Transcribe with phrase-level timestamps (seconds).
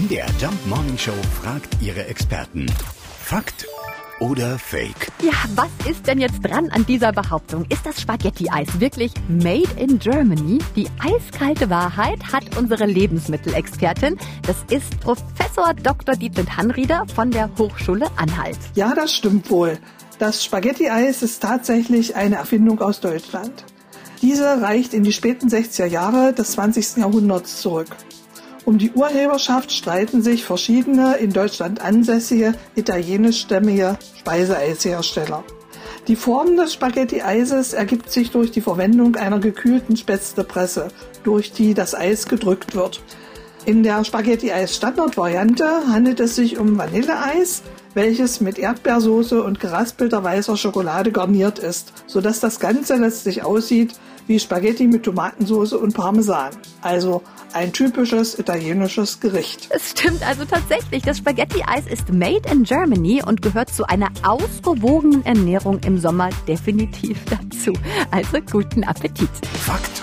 [0.00, 1.12] MDR Jump Morning Show
[1.42, 2.64] fragt ihre Experten.
[3.22, 3.66] Fakt
[4.18, 5.08] oder Fake?
[5.20, 7.66] Ja, was ist denn jetzt dran an dieser Behauptung?
[7.68, 10.58] Ist das Spaghetti-Eis wirklich made in Germany?
[10.74, 14.16] Die eiskalte Wahrheit hat unsere Lebensmittelexpertin.
[14.46, 16.16] Das ist Professor Dr.
[16.16, 18.58] Dietrich Hanrieder von der Hochschule Anhalt.
[18.74, 19.78] Ja, das stimmt wohl.
[20.18, 23.64] Das Spaghetti-Eis ist tatsächlich eine Erfindung aus Deutschland.
[24.22, 26.96] Diese reicht in die späten 60er Jahre des 20.
[26.96, 27.88] Jahrhunderts zurück.
[28.64, 35.44] Um die Urheberschaft streiten sich verschiedene in Deutschland ansässige italienischstämmige Speiseeishersteller.
[36.08, 40.88] Die Form des Spaghetti-Eises ergibt sich durch die Verwendung einer gekühlten Spätzlepresse,
[41.24, 43.02] durch die das Eis gedrückt wird.
[43.66, 47.62] In der Spaghetti-Eis-Standardvariante handelt es sich um Vanilleeis,
[47.94, 53.94] welches mit Erdbeersoße und geraspelter weißer Schokolade garniert ist, sodass das Ganze letztlich aussieht
[54.26, 56.50] wie Spaghetti mit Tomatensauce und Parmesan.
[56.82, 57.22] Also
[57.52, 59.68] ein typisches italienisches Gericht.
[59.70, 65.26] Es stimmt also tatsächlich, das Spaghetti-Eis ist made in Germany und gehört zu einer ausgewogenen
[65.26, 67.72] Ernährung im Sommer definitiv dazu.
[68.12, 69.30] Also guten Appetit.
[69.64, 70.02] Fakt